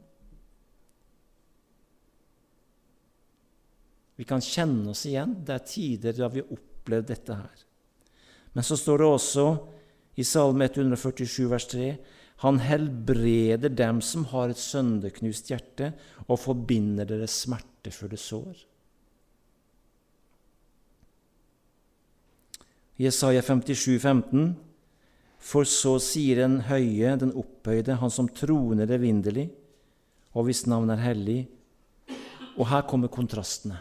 Vi 4.19 4.27
kan 4.27 4.43
kjenne 4.43 4.91
oss 4.91 5.05
igjen. 5.07 5.37
Det 5.47 5.55
er 5.55 5.67
tider 5.67 6.17
da 6.17 6.29
vi 6.33 6.43
har 6.43 6.55
opplevd 6.55 7.11
dette 7.13 7.37
her. 7.39 7.67
Men 8.53 8.67
så 8.67 8.75
står 8.79 8.99
det 8.99 9.11
også 9.15 9.45
i 10.19 10.25
Salme 10.27 10.67
147, 10.67 11.45
vers 11.51 11.69
3.: 11.71 11.93
Han 12.43 12.59
helbreder 12.59 13.71
dem 13.71 14.01
som 14.03 14.25
har 14.33 14.51
et 14.51 14.59
sønderknust 14.59 15.53
hjerte, 15.53 15.93
og 16.27 16.41
forbinder 16.43 17.07
deres 17.07 17.45
smertefulle 17.45 18.19
sår. 18.19 18.65
Jesaja 22.99 23.43
57, 23.43 24.01
15. 24.03 24.57
For 25.39 25.63
så 25.63 25.95
sier 26.03 26.43
den 26.43 26.61
høye, 26.67 27.15
den 27.21 27.31
opphøyde, 27.39 28.01
han 28.01 28.11
som 28.11 28.27
troner 28.27 28.91
evinnelig, 28.91 29.47
og 30.35 30.49
hvis 30.49 30.67
navn 30.67 30.91
er 30.91 31.05
hellig. 31.05 31.45
Og 32.59 32.67
her 32.67 32.83
kommer 32.91 33.07
kontrastene. 33.07 33.79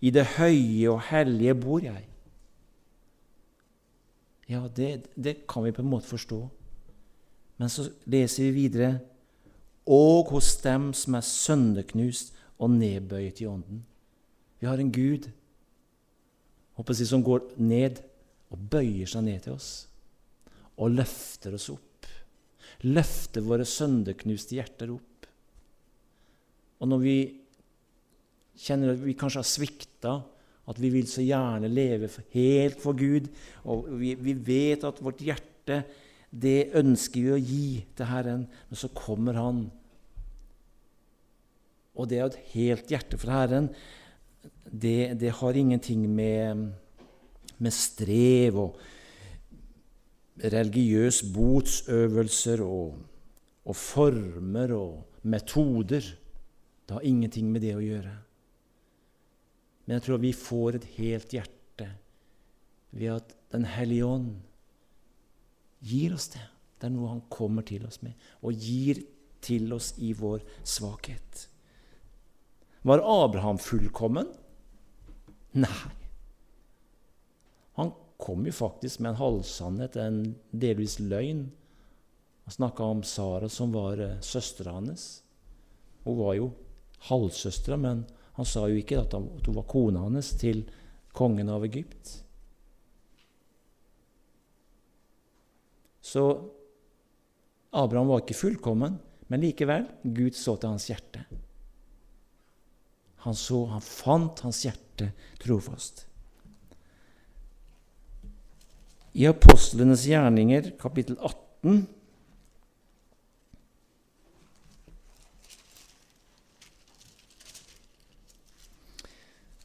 I 0.00 0.12
det 0.14 0.24
høye 0.36 0.90
og 0.92 1.02
hellige 1.08 1.56
bor 1.58 1.82
jeg. 1.82 2.04
Ja, 4.48 4.62
det, 4.76 5.08
det, 5.16 5.42
kan 5.50 5.66
vi 5.66 5.74
på 5.76 5.82
en 5.82 5.90
måte 5.90 6.08
forstå. 6.08 6.38
Men 7.58 7.72
så 7.72 7.88
leser 8.06 8.48
vi 8.48 8.64
videre 8.64 9.00
og 9.88 10.30
hos 10.32 10.54
dem 10.62 10.92
som 10.96 11.16
er 11.18 11.26
sønderknust 11.26 12.36
og 12.58 12.70
nedbøyet 12.76 13.42
i 13.42 13.48
ånden. 13.48 13.82
Vi 14.60 14.66
har 14.66 14.80
en 14.80 14.92
Gud 14.92 15.28
jeg, 16.78 17.08
som 17.10 17.24
går 17.24 17.58
ned 17.58 18.00
og 18.54 18.64
bøyer 18.70 19.08
seg 19.10 19.24
ned 19.26 19.44
til 19.44 19.56
oss 19.56 19.88
og 20.78 20.94
løfter 20.94 21.56
oss 21.58 21.68
opp. 21.72 22.06
Løfter 22.86 23.42
våre 23.42 23.66
sønderknuste 23.66 24.54
hjerter 24.54 24.92
opp. 24.94 25.26
Og 26.78 26.90
når 26.92 27.02
vi 27.02 27.16
kjenner 28.58 28.92
at 28.94 29.04
vi 29.04 29.16
kanskje 29.18 29.42
har 29.42 29.48
svikta, 29.48 30.14
at 30.68 30.80
vi 30.82 30.90
vil 30.92 31.06
så 31.08 31.24
gjerne 31.24 31.70
leve 31.70 32.10
helt 32.34 32.80
for 32.82 32.96
Gud. 32.98 33.30
Og 33.64 33.86
vi, 34.00 34.12
vi, 34.20 34.34
vet 34.34 34.84
at 34.84 35.00
vårt 35.04 35.22
hjerte, 35.24 35.82
det 36.28 36.74
ønsker 36.76 37.24
vi 37.24 37.32
å 37.32 37.40
gi 37.40 37.68
til 37.96 38.10
Herren, 38.10 38.44
men 38.68 38.80
så 38.80 38.90
kommer 38.92 39.38
Han. 39.40 39.62
Og 41.98 42.10
det 42.10 42.20
er 42.20 42.28
et 42.28 42.52
helt 42.52 42.92
hjerte 42.92 43.18
for 43.18 43.32
Herren. 43.32 43.70
Det, 44.68 45.16
det 45.18 45.32
har 45.40 45.56
ingenting 45.56 46.04
med, 46.12 46.68
med 47.58 47.74
strev 47.74 48.60
og 48.60 48.78
religiøs 50.38 51.24
botsøvelser 51.34 52.62
og, 52.62 53.00
og 53.64 53.76
former 53.76 54.76
og 54.76 55.26
metoder. 55.26 56.04
Det 56.86 56.94
har 56.94 57.08
ingenting 57.08 57.48
med 57.50 57.64
det 57.64 57.74
å 57.74 57.82
gjøre. 57.82 58.14
Men 59.88 59.96
jeg 59.96 60.04
tror 60.04 60.18
vi 60.20 60.34
får 60.36 60.76
et 60.76 60.86
helt 60.98 61.32
hjerte 61.32 61.86
ved 62.92 63.14
at 63.14 63.34
Den 63.48 63.64
hellige 63.64 64.04
ånd 64.04 64.32
gir 65.80 66.12
oss 66.12 66.26
det. 66.34 66.42
Det 66.76 66.84
er 66.84 66.92
noe 66.92 67.14
han 67.14 67.22
kommer 67.32 67.64
til 67.64 67.86
oss 67.88 68.02
med, 68.04 68.12
og 68.44 68.52
gir 68.52 69.00
til 69.40 69.72
oss 69.72 69.94
i 70.04 70.10
vår 70.12 70.42
svakhet. 70.68 71.46
Var 72.84 73.00
Abraham 73.00 73.56
fullkommen? 73.56 74.28
Nei. 75.56 75.88
Han 77.80 77.94
kom 78.20 78.44
jo 78.44 78.52
faktisk 78.52 79.00
med 79.00 79.14
en 79.14 79.22
halvsannhet, 79.22 79.96
en 79.96 80.20
delvis 80.52 80.98
løgn. 81.00 81.46
Han 82.44 82.58
snakka 82.58 82.84
om 82.84 83.00
Sara, 83.00 83.48
som 83.48 83.72
var 83.72 84.04
uh, 84.04 84.20
søstera 84.20 84.76
hans. 84.76 85.22
Hun 86.04 86.20
var 86.20 86.36
jo 86.36 86.52
halvsøstera, 87.08 87.80
men 87.80 88.04
han 88.38 88.46
sa 88.46 88.68
jo 88.70 88.78
ikke 88.78 89.00
at, 89.00 89.16
han, 89.16 89.26
hun 89.42 89.56
var 89.56 89.66
kona 89.66 90.04
hans 90.06 90.30
til 90.38 90.62
kongen 91.16 91.50
av 91.50 91.64
Egypt. 91.66 92.12
Så 95.98 96.22
Abraham 97.74 98.12
var 98.12 98.22
ikke 98.22 98.38
fullkommen, 98.38 99.00
men 99.28 99.42
likevel 99.42 99.88
Gud 100.06 100.38
så 100.38 100.54
til 100.54 100.70
hans 100.70 100.86
hjerte. 100.88 101.24
Han 103.26 103.34
så, 103.34 103.64
han 103.74 103.82
fant 103.82 104.44
hans 104.46 104.62
hjerte 104.64 105.10
trofast. 105.42 106.04
I 109.18 109.26
Apostlenes 109.26 110.06
gjerninger, 110.06 110.76
kapittel 110.78 111.18
18 111.18 111.88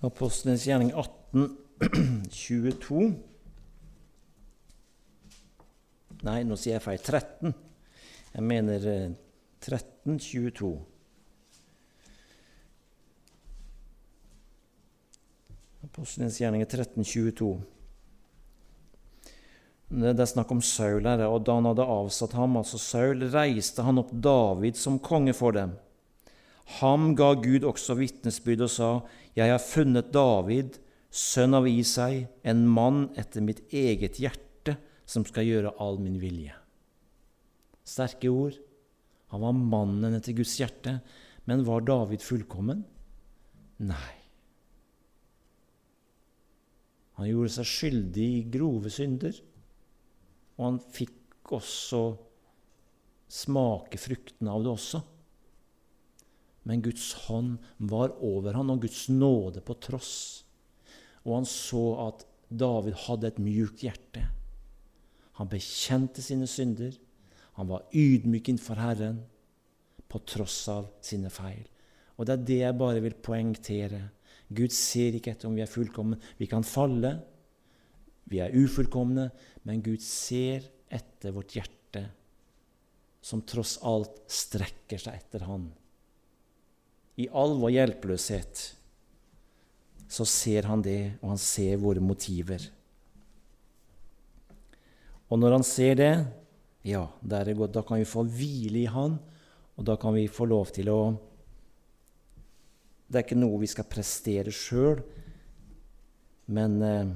Apostlenes 0.04 0.66
gjerning 0.68 0.92
18, 0.92 1.58
22 2.30 3.14
Nei, 6.24 6.40
nå 6.48 6.56
sier 6.60 6.78
jeg 6.78 6.84
feil. 6.86 7.00
13. 7.04 7.54
Jeg 8.34 8.44
mener 8.48 8.86
13, 9.64 10.20
22. 10.24 10.70
Apostlenes 15.84 16.40
gjerninger 16.40 16.70
13, 16.70 17.04
22. 17.04 17.50
Det 19.94 20.14
er 20.16 20.30
snakk 20.32 20.52
om 20.56 20.62
Saul 20.64 21.06
her, 21.06 21.22
og 21.28 21.44
da 21.46 21.58
han 21.60 21.68
hadde 21.70 21.86
avsatt 21.86 22.34
ham, 22.40 22.56
altså 22.58 22.80
Saul, 22.82 23.28
reiste 23.36 23.84
han 23.86 24.00
opp 24.02 24.16
David 24.16 24.80
som 24.80 24.98
konge 25.04 25.36
for 25.38 25.54
dem. 25.54 25.76
Ham 26.80 27.12
ga 27.20 27.34
Gud 27.44 27.66
også 27.68 27.98
vitnesbyrd 28.00 28.66
og 28.66 28.72
sa, 28.72 28.90
Jeg 29.36 29.52
har 29.52 29.62
funnet 29.62 30.14
David, 30.14 30.80
sønn 31.12 31.54
av 31.54 31.68
Isai, 31.68 32.28
en 32.44 32.66
mann 32.68 33.10
etter 33.20 33.44
mitt 33.44 33.62
eget 33.74 34.20
hjerte, 34.22 34.78
som 35.06 35.26
skal 35.28 35.46
gjøre 35.46 35.76
all 35.84 36.00
min 36.00 36.20
vilje. 36.22 36.56
Sterke 37.84 38.32
ord. 38.32 38.56
Han 39.34 39.44
var 39.44 39.58
mannen 39.58 40.16
etter 40.16 40.36
Guds 40.38 40.56
hjerte. 40.60 41.00
Men 41.46 41.66
var 41.68 41.84
David 41.84 42.24
fullkommen? 42.24 42.84
Nei. 43.84 44.14
Han 47.20 47.28
gjorde 47.30 47.52
seg 47.58 47.70
skyldig 47.70 48.28
i 48.38 48.46
grove 48.54 48.90
synder, 48.94 49.36
og 50.58 50.64
han 50.66 50.80
fikk 50.96 51.52
også 51.54 52.02
smake 53.34 54.00
fruktene 54.02 54.54
av 54.54 54.64
det 54.64 54.72
også. 54.72 55.02
Men 56.64 56.84
Guds 56.84 57.12
hånd 57.26 57.58
var 57.78 58.16
over 58.24 58.56
han, 58.56 58.72
og 58.72 58.86
Guds 58.86 59.08
nåde 59.12 59.64
på 59.66 59.76
tross. 59.84 60.14
Og 61.24 61.38
han 61.40 61.50
så 61.50 61.84
at 62.08 62.24
David 62.54 62.96
hadde 63.06 63.30
et 63.30 63.42
mjukt 63.42 63.84
hjerte. 63.84 64.24
Han 65.40 65.50
bekjente 65.52 66.24
sine 66.24 66.48
synder. 66.48 66.94
Han 67.58 67.70
var 67.70 67.88
ydmyk 67.94 68.50
innenfor 68.50 68.80
Herren 68.80 69.24
på 70.10 70.22
tross 70.30 70.60
av 70.72 70.90
sine 71.04 71.32
feil. 71.34 71.66
Og 72.18 72.28
det 72.28 72.36
er 72.36 72.48
det 72.48 72.60
jeg 72.62 72.80
bare 72.80 73.02
vil 73.04 73.18
poengtere. 73.18 74.02
Gud 74.54 74.74
ser 74.76 75.18
ikke 75.18 75.34
etter 75.34 75.50
om 75.50 75.58
vi 75.58 75.64
er 75.66 75.72
fullkomne. 75.72 76.20
Vi 76.38 76.48
kan 76.50 76.66
falle, 76.66 77.16
vi 78.30 78.40
er 78.44 78.54
ufullkomne, 78.54 79.30
men 79.66 79.82
Gud 79.86 80.04
ser 80.06 80.70
etter 80.94 81.34
vårt 81.34 81.56
hjerte, 81.58 82.06
som 83.24 83.42
tross 83.48 83.80
alt 83.88 84.22
strekker 84.32 85.02
seg 85.02 85.18
etter 85.18 85.48
Han. 85.50 85.72
I 87.20 87.28
all 87.30 87.58
vår 87.62 87.76
hjelpeløshet 87.76 88.64
så 90.14 90.26
ser 90.30 90.70
Han 90.70 90.82
det, 90.86 91.16
og 91.22 91.34
Han 91.34 91.42
ser 91.42 91.82
våre 91.82 92.02
motiver. 92.02 92.62
Og 95.30 95.40
når 95.42 95.58
Han 95.58 95.66
ser 95.66 95.96
det, 95.98 96.14
ja, 96.86 97.08
da 97.22 97.82
kan 97.82 98.02
vi 98.02 98.10
få 98.10 98.26
hvile 98.28 98.84
i 98.84 98.90
Han, 98.92 99.18
og 99.78 99.86
da 99.86 99.98
kan 99.98 100.14
vi 100.14 100.28
få 100.30 100.46
lov 100.46 100.74
til 100.76 100.90
å 100.94 101.02
Det 103.08 103.20
er 103.20 103.26
ikke 103.28 103.38
noe 103.38 103.62
vi 103.62 103.70
skal 103.70 103.86
prestere 103.86 104.50
sjøl, 104.50 105.02
men 106.54 106.80
eh, 106.82 107.12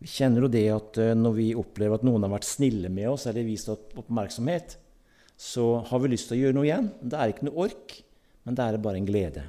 vi 0.00 0.08
kjenner 0.08 0.46
jo 0.46 0.48
det 0.50 0.62
at 0.72 1.00
eh, 1.02 1.12
når 1.18 1.34
vi 1.36 1.48
opplever 1.58 2.00
at 2.00 2.06
noen 2.06 2.24
har 2.24 2.32
vært 2.32 2.48
snille 2.48 2.88
med 2.88 3.10
oss 3.10 3.26
eller 3.28 3.44
vist 3.44 3.68
oppmerksomhet, 3.68 4.78
så 5.36 5.66
har 5.90 6.00
vi 6.00 6.10
lyst 6.14 6.30
til 6.30 6.38
å 6.38 6.40
gjøre 6.40 6.56
noe 6.56 6.66
igjen. 6.66 6.88
Det 7.02 7.18
er 7.18 7.34
ikke 7.34 7.46
noe 7.50 7.66
ork, 7.66 7.94
men 8.42 8.56
det 8.58 8.64
er 8.64 8.80
bare 8.82 9.00
en 9.00 9.08
glede. 9.08 9.44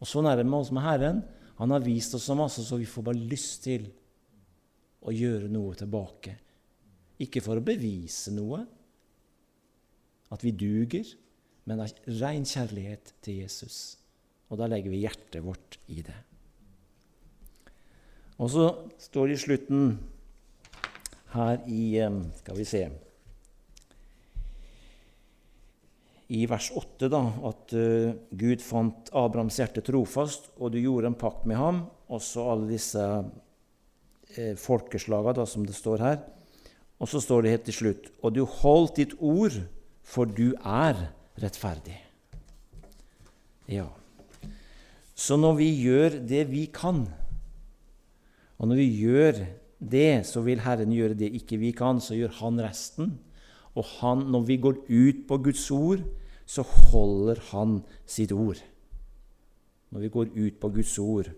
Og 0.00 0.08
Sånn 0.08 0.28
er 0.28 0.40
det 0.40 0.46
med 0.48 0.60
oss 0.60 0.72
med 0.74 0.84
Herren. 0.84 1.20
Han 1.60 1.72
har 1.74 1.84
vist 1.84 2.16
oss 2.16 2.26
så 2.28 2.36
masse, 2.36 2.64
så 2.64 2.78
vi 2.80 2.88
får 2.88 3.06
bare 3.06 3.28
lyst 3.32 3.62
til 3.66 3.86
å 5.04 5.12
gjøre 5.14 5.50
noe 5.52 5.76
tilbake. 5.78 6.34
Ikke 7.22 7.42
for 7.44 7.60
å 7.60 7.64
bevise 7.64 8.32
noe, 8.34 8.64
at 10.34 10.42
vi 10.42 10.54
duger, 10.56 11.06
men 11.68 11.84
av 11.84 11.92
ren 12.20 12.44
kjærlighet 12.48 13.14
til 13.24 13.44
Jesus. 13.44 13.96
Og 14.50 14.58
da 14.60 14.68
legger 14.68 14.92
vi 14.92 15.04
hjertet 15.04 15.44
vårt 15.44 15.78
i 15.92 16.02
det. 16.04 16.16
Og 18.42 18.50
så 18.50 18.66
står 18.98 19.30
det 19.30 19.36
i 19.38 19.44
slutten 19.44 19.94
her 21.34 21.60
i 21.70 21.84
Skal 22.40 22.58
vi 22.58 22.66
se 22.66 22.82
I 26.32 26.44
vers 26.48 26.70
8 26.72 27.10
da, 27.12 27.20
at 27.50 27.74
uh, 27.76 28.14
Gud 28.32 28.62
fant 28.64 29.10
Abrahams 29.12 29.58
hjerte 29.60 29.82
trofast, 29.84 30.48
og 30.56 30.72
du 30.72 30.78
gjorde 30.80 31.10
en 31.10 31.18
pakt 31.18 31.44
med 31.48 31.60
ham. 31.60 31.82
Også 32.08 32.46
alle 32.48 32.70
disse 32.70 33.02
uh, 33.02 34.54
folkeslagene 34.60 35.36
da, 35.36 35.44
som 35.48 35.66
det 35.68 35.76
står 35.76 36.04
her. 36.04 36.22
Og 37.02 37.10
så 37.10 37.20
står 37.20 37.44
det 37.44 37.50
helt 37.52 37.64
til 37.66 37.76
slutt 37.76 38.04
Og 38.22 38.36
du 38.36 38.44
holdt 38.46 39.00
ditt 39.00 39.14
ord, 39.18 39.56
for 40.04 40.30
du 40.30 40.54
er 40.60 41.10
rettferdig. 41.42 41.98
Ja. 43.68 43.88
Så 45.14 45.36
når 45.40 45.58
vi 45.60 45.68
gjør 45.80 46.18
det 46.26 46.44
vi 46.50 46.66
kan, 46.72 47.04
og 48.58 48.70
når 48.70 48.80
vi 48.80 48.88
gjør 49.02 49.44
det, 49.78 50.24
så 50.28 50.42
vil 50.44 50.62
Herren 50.64 50.92
gjøre 50.94 51.16
det 51.18 51.32
ikke 51.38 51.58
vi 51.60 51.72
kan, 51.76 52.00
så 52.00 52.16
gjør 52.16 52.36
Han 52.40 52.60
resten. 52.62 53.16
Og 53.74 53.86
han, 53.98 54.26
når 54.30 54.46
vi 54.46 54.56
går 54.62 54.84
ut 54.88 55.24
på 55.28 55.38
Guds 55.48 55.64
ord, 55.74 56.04
så 56.46 56.62
holder 56.62 57.40
Han 57.50 57.80
sitt 58.06 58.32
ord. 58.32 58.60
Når 59.90 60.00
vi 60.00 60.10
går 60.12 60.30
ut 60.34 60.60
på 60.60 60.70
Guds 60.74 60.98
ord, 60.98 61.30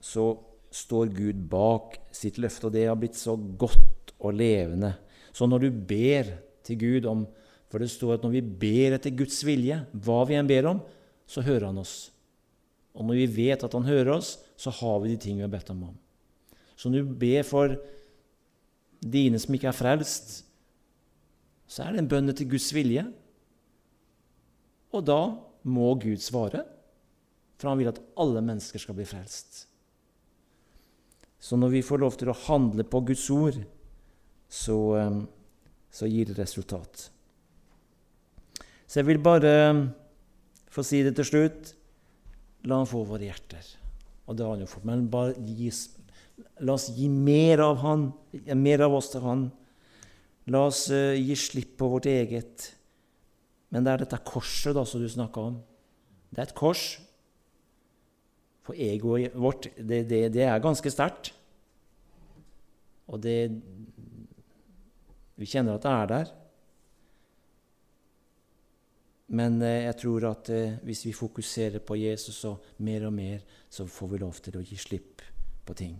så 0.00 0.32
står 0.70 1.10
Gud 1.12 1.42
bak 1.50 1.98
sitt 2.14 2.38
løfte, 2.40 2.68
og 2.68 2.74
det 2.74 2.86
har 2.86 2.98
blitt 2.98 3.18
så 3.18 3.34
godt 3.36 4.14
og 4.18 4.36
levende. 4.38 4.94
Så 5.32 5.46
når 5.46 5.66
du 5.66 5.70
ber 5.70 6.30
til 6.66 6.80
Gud 6.80 7.06
om 7.10 7.28
For 7.70 7.78
det 7.78 7.86
står 7.86 8.16
at 8.16 8.24
når 8.26 8.32
vi 8.34 8.40
ber 8.42 8.96
etter 8.96 9.12
Guds 9.14 9.44
vilje, 9.46 9.76
hva 9.94 10.24
vi 10.26 10.34
enn 10.34 10.48
ber 10.48 10.66
om, 10.66 10.80
så 11.22 11.38
hører 11.46 11.68
Han 11.68 11.78
oss. 11.78 12.10
Og 12.98 13.06
når 13.06 13.20
vi 13.20 13.26
vet 13.46 13.62
at 13.62 13.76
Han 13.78 13.86
hører 13.86 14.10
oss, 14.16 14.32
så 14.58 14.72
har 14.74 14.96
vi 14.98 15.12
de 15.12 15.18
ting 15.22 15.36
vi 15.38 15.44
har 15.44 15.52
bedt 15.52 15.70
om. 15.70 15.84
Så 16.74 16.90
når 16.90 17.06
du 17.06 17.12
ber 17.20 17.46
for 17.46 17.76
dine 18.98 19.38
som 19.38 19.54
ikke 19.54 19.70
er 19.70 19.78
frelst, 19.78 20.40
så 21.70 21.84
er 21.84 21.94
det 21.94 22.02
en 22.02 22.10
bønn 22.10 22.34
til 22.34 22.50
Guds 22.50 22.68
vilje. 22.74 23.04
Og 24.90 25.04
da 25.06 25.20
må 25.70 25.92
Gud 26.02 26.18
svare, 26.22 26.64
for 27.60 27.70
han 27.70 27.78
vil 27.78 27.92
at 27.92 28.00
alle 28.18 28.42
mennesker 28.42 28.82
skal 28.82 28.96
bli 28.98 29.06
frelst. 29.06 29.66
Så 31.40 31.56
når 31.56 31.76
vi 31.76 31.84
får 31.86 32.02
lov 32.02 32.16
til 32.18 32.32
å 32.32 32.38
handle 32.48 32.84
på 32.84 33.02
Guds 33.12 33.28
ord, 33.32 33.60
så, 34.50 34.78
eh, 34.98 35.20
så 35.94 36.10
gir 36.10 36.26
det 36.26 36.38
resultat. 36.40 37.06
Så 38.86 39.00
jeg 39.00 39.06
vil 39.06 39.22
bare 39.22 39.52
eh, 39.70 39.84
få 40.74 40.82
si 40.82 41.04
det 41.06 41.14
til 41.16 41.28
slutt. 41.28 41.74
La 42.66 42.80
han 42.82 42.90
få 42.90 43.04
våre 43.06 43.30
hjerter. 43.30 43.62
Og 44.26 44.36
det 44.36 44.44
har 44.44 44.56
han 44.56 44.66
jo 44.66 44.68
fått. 44.68 44.84
Men 44.84 45.06
bare 45.08 45.38
gis, 45.38 45.86
la 46.60 46.74
oss 46.74 46.90
gi 46.96 47.08
mer 47.08 47.62
av 47.64 47.78
han, 47.84 48.10
mer 48.58 48.84
av 48.84 48.98
oss 48.98 49.12
til 49.14 49.24
han. 49.24 49.46
La 50.48 50.64
oss 50.70 50.86
uh, 50.88 51.12
gi 51.18 51.36
slipp 51.36 51.76
på 51.78 51.90
vårt 51.92 52.08
eget. 52.10 52.70
Men 53.70 53.84
det 53.84 53.92
er 53.92 54.04
dette 54.04 54.22
korset 54.26 54.74
da, 54.74 54.86
som 54.88 55.02
du 55.02 55.08
snakka 55.10 55.44
om. 55.50 55.60
Det 56.30 56.40
er 56.40 56.48
et 56.48 56.56
kors. 56.58 56.84
For 58.66 58.78
egoet 58.78 59.36
vårt, 59.36 59.70
det, 59.76 60.04
det, 60.10 60.24
det 60.34 60.46
er 60.46 60.62
ganske 60.62 60.92
sterkt. 60.92 61.32
Og 63.10 63.20
det 63.22 63.50
Vi 65.40 65.48
kjenner 65.48 65.78
at 65.78 65.84
det 65.86 65.90
er 65.90 66.08
der. 66.10 66.32
Men 69.30 69.60
eh, 69.62 69.86
jeg 69.86 69.96
tror 70.02 70.26
at 70.32 70.50
eh, 70.52 70.78
hvis 70.84 71.04
vi 71.06 71.16
fokuserer 71.16 71.80
på 71.86 71.96
Jesus 71.96 72.42
og 72.44 72.64
mer 72.84 73.06
og 73.06 73.14
mer, 73.14 73.44
så 73.70 73.86
får 73.86 74.10
vi 74.10 74.18
lov 74.20 74.40
til 74.42 74.58
å 74.58 74.64
gi 74.64 74.76
slipp 74.76 75.22
på 75.66 75.76
ting. 75.78 75.94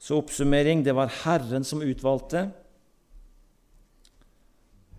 Så 0.00 0.16
oppsummering 0.16 0.80
det 0.84 0.94
var 0.96 1.12
Herren 1.22 1.64
som 1.64 1.82
utvalgte 1.84 2.46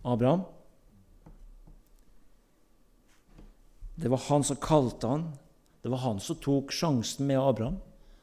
Abraham. 0.05 0.43
Det 3.95 4.09
var 4.09 4.21
han 4.29 4.43
som 4.45 4.59
kalte 4.61 5.07
han. 5.07 5.25
Det 5.81 5.89
var 5.89 6.03
han 6.05 6.19
som 6.21 6.37
tok 6.41 6.73
sjansen 6.73 7.25
med 7.27 7.41
Abraham. 7.41 7.79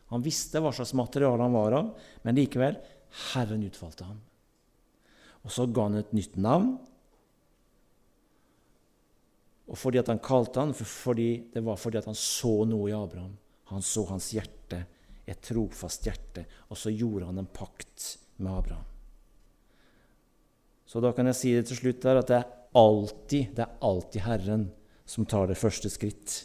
Han 0.09 0.23
visste 0.25 0.62
hva 0.62 0.73
slags 0.73 0.95
materiale 0.97 1.43
han 1.43 1.55
var 1.55 1.75
av, 1.77 1.91
men 2.23 2.38
likevel 2.38 2.79
Herren 3.33 3.67
utvalgte 3.67 4.07
ham. 4.07 4.21
Og 5.43 5.53
så 5.55 5.67
ga 5.67 5.88
han 5.88 5.99
et 6.01 6.14
nytt 6.17 6.38
navn. 6.38 6.77
Og 9.69 9.77
fordi 9.77 10.01
han 10.07 10.23
kalte 10.25 10.62
han, 10.62 10.73
fordi, 10.75 11.51
Det 11.53 11.64
var 11.64 11.77
fordi 11.77 12.01
han 12.07 12.14
så 12.14 12.64
noe 12.64 12.88
i 12.88 12.97
Abraham. 12.97 13.37
Han 13.69 13.83
så 13.83 14.07
hans 14.09 14.33
hjerte, 14.33 14.58
et 15.29 15.41
trofast 15.45 16.07
hjerte, 16.07 16.47
og 16.71 16.79
så 16.79 16.93
gjorde 16.93 17.29
han 17.29 17.41
en 17.43 17.51
pakt 17.53 18.14
med 18.38 18.53
Abraham. 18.53 18.87
Så 20.88 21.03
da 21.05 21.12
kan 21.12 21.29
jeg 21.29 21.37
si 21.37 21.53
det 21.53 21.67
til 21.69 21.83
slutt 21.83 22.05
der 22.05 22.21
at 22.23 22.31
det 22.31 22.38
er 22.38 22.53
alltid, 22.79 23.51
det 23.57 23.64
er 23.64 23.75
alltid 23.85 24.25
Herren 24.25 24.69
som 25.09 25.27
tar 25.29 25.51
det 25.51 25.59
første 25.61 25.91
skritt. 25.93 26.45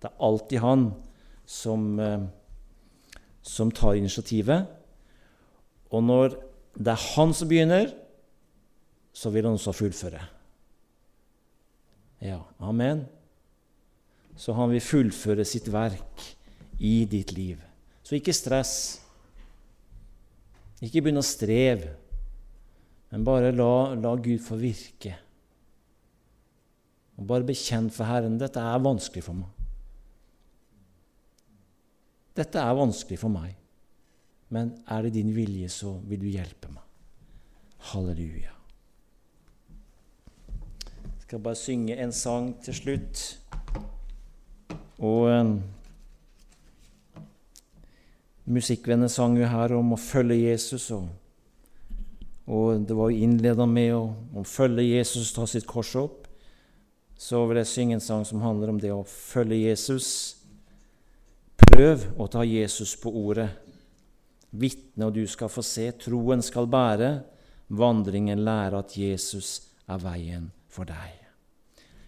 Det 0.00 0.08
er 0.08 0.24
alltid 0.24 0.60
Han 0.60 0.86
som, 1.44 2.00
eh, 2.00 2.24
som 3.42 3.70
tar 3.70 3.96
initiativet. 3.96 4.66
Og 5.90 6.02
når 6.02 6.36
det 6.76 6.92
er 6.92 7.16
Han 7.16 7.34
som 7.34 7.48
begynner, 7.48 7.92
så 9.12 9.30
vil 9.30 9.44
Han 9.44 9.54
også 9.54 9.72
fullføre. 9.72 10.24
Ja, 12.20 12.40
amen. 12.60 13.06
Så 14.36 14.52
han 14.52 14.70
vil 14.70 14.84
fullføre 14.84 15.44
sitt 15.44 15.68
verk 15.72 16.24
i 16.78 17.04
ditt 17.08 17.32
liv. 17.32 17.60
Så 18.06 18.14
ikke 18.14 18.34
stress. 18.36 18.72
Ikke 20.84 21.00
begynn 21.02 21.18
å 21.18 21.24
streve, 21.24 21.94
men 23.10 23.24
bare 23.26 23.50
la, 23.54 23.94
la, 23.96 24.12
Gud 24.20 24.42
få 24.44 24.58
virke. 24.60 25.14
Og 27.16 27.26
Bare 27.26 27.46
bekjenn 27.48 27.88
for 27.90 28.06
Herren 28.06 28.36
dette 28.38 28.60
er 28.60 28.82
vanskelig 28.84 29.24
for 29.24 29.40
meg. 29.40 29.52
Dette 32.36 32.60
er 32.60 32.76
vanskelig 32.76 33.16
for 33.18 33.32
meg, 33.32 33.54
men 34.52 34.74
er 34.92 35.06
det 35.06 35.14
din 35.16 35.32
vilje, 35.32 35.70
så 35.72 35.94
vil 36.06 36.20
du 36.20 36.28
hjelpe 36.28 36.68
meg. 36.68 36.84
Halleluja. 37.90 38.52
Jeg 41.06 41.24
skal 41.24 41.42
bare 41.42 41.58
synge 41.58 41.96
en 41.96 42.12
sang 42.14 42.52
til 42.62 42.76
slutt. 42.76 43.24
Og 45.00 45.32
Musikkvennene 48.46 49.08
sang 49.10 49.34
jo 49.34 49.46
her 49.50 49.74
om 49.74 49.96
å 49.96 49.98
følge 49.98 50.36
Jesus, 50.38 50.84
og, 50.94 51.08
og 52.46 52.84
det 52.86 52.94
var 52.94 53.10
jo 53.10 53.24
innleda 53.26 53.66
med 53.66 53.90
å, 53.96 54.04
å, 54.38 54.44
følge 54.46 54.84
Jesus 54.86 55.32
og 55.32 55.40
ta 55.40 55.46
sitt 55.50 55.66
kors 55.66 55.96
opp. 55.98 56.28
Så 57.18 57.40
vil 57.48 57.58
jeg 57.58 57.70
synge 57.72 57.96
en 57.96 58.04
sang 58.04 58.22
som 58.28 58.44
handler 58.44 58.70
om 58.70 58.78
det 58.78 58.92
å 58.94 59.02
følge 59.08 59.64
Jesus. 59.64 60.08
Prøv 61.58 62.06
å 62.20 62.28
ta 62.30 62.44
Jesus 62.46 62.94
på 63.00 63.10
ordet. 63.10 63.48
Vitne, 64.54 65.08
og 65.08 65.16
du 65.16 65.24
skal 65.26 65.50
få 65.50 65.64
se. 65.66 65.88
Troen 66.06 66.44
skal 66.44 66.70
bære. 66.70 67.12
Vandringen 67.74 68.44
lære 68.46 68.78
at 68.78 68.94
Jesus 68.94 69.72
er 69.90 69.98
veien 70.04 70.52
for 70.70 70.86
deg. 70.86 71.16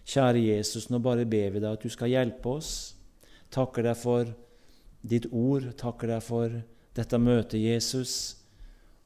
Kjære 0.09 0.45
Jesus, 0.45 0.87
nå 0.89 1.01
bare 1.03 1.27
ber 1.27 1.51
vi 1.51 1.59
deg 1.59 1.73
at 1.73 1.83
du 1.83 1.91
skal 1.91 2.13
hjelpe 2.13 2.55
oss. 2.61 2.71
Takker 3.51 3.89
deg 3.89 3.97
for 3.99 4.29
ditt 5.01 5.29
ord. 5.31 5.69
Takker 5.79 6.13
deg 6.13 6.23
for 6.25 6.59
dette 6.97 7.19
møtet, 7.21 7.59
Jesus. 7.61 8.13